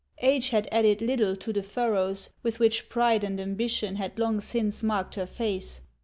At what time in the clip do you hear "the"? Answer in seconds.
1.53-1.61